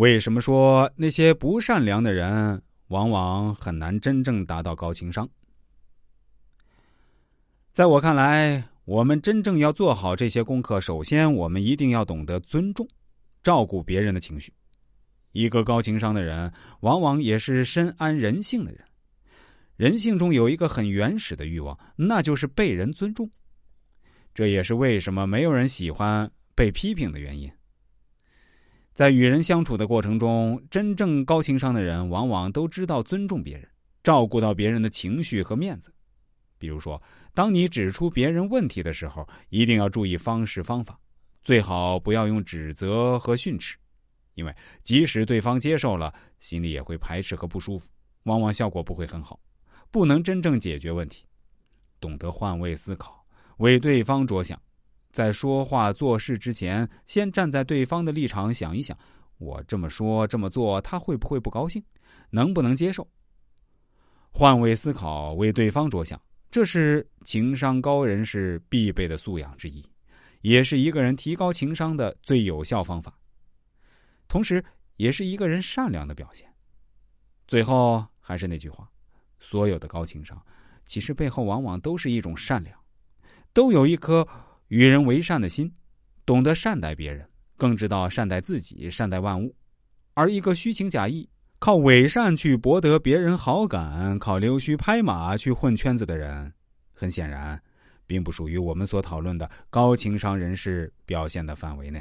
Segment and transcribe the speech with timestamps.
[0.00, 5.28] 为什么说那些不善良的人往往很难真正达到高情商？
[7.70, 12.88] 在我看来，我们真正要做好这些功课，首先我们一定要懂得尊重、
[13.42, 14.50] 照顾别人的情绪。
[15.32, 18.82] 一个高情商的人，往往也是深谙人性的人。
[19.76, 23.30] 人性中有一个很原始的欲望，那就是被人尊重。
[24.32, 27.52] 这也是为什么没有人喜欢被批评的原因。
[29.00, 33.66] 在与人相处的过程中，真正高情商的人往往都知道尊重别人，
[34.02, 35.90] 照顾到别人的情绪和面子。
[36.58, 41.00] 比如说，当你指出别人问题的时候，一定要注意方式方法，
[41.40, 43.74] 最好不要用指责和训斥，
[44.34, 47.88] 因为即使对方接受了，心里也会排斥和不舒服，
[48.24, 49.40] 往往效果不会很好。
[49.90, 51.24] 不能真正解决问题，
[52.00, 53.24] 懂得换位思考，
[53.56, 54.60] 为对方着想，
[55.12, 58.96] 在说话做事之前，先站在对方的立场想一想：
[59.38, 61.82] 我这么说这么做，他会不会不高兴？
[62.30, 63.08] 能不能接受？
[64.30, 69.84] 换位思考，为对方着想，这是情商高人士必备的素养之一，
[70.42, 73.12] 也是一个人提高情商的最有效方法，
[74.28, 74.64] 同时
[74.96, 76.46] 也是一个人善良的表现。
[77.48, 78.88] 最后，还是那句话。
[79.40, 80.40] 所有的高情商，
[80.84, 82.78] 其实背后往往都是一种善良，
[83.54, 84.26] 都有一颗
[84.70, 85.72] 与人为善的心，
[86.24, 89.52] 懂得善待别人，更知道善待自己，善待万物。
[90.14, 96.52] 而一个虚情假意、靠伪善去博得别人好感、靠溜须拍马去混圈子的人，
[96.92, 97.60] 很显然，
[98.06, 102.00] 并不属于我们所讨论的高情商人士表现的范围内。